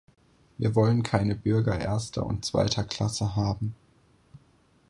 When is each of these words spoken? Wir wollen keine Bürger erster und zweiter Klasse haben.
Wir 0.57 0.73
wollen 0.73 1.03
keine 1.03 1.35
Bürger 1.35 1.77
erster 1.79 2.25
und 2.25 2.43
zweiter 2.43 2.83
Klasse 2.83 3.35
haben. 3.35 3.75